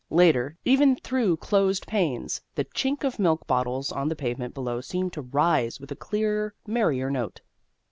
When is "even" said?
0.65-0.95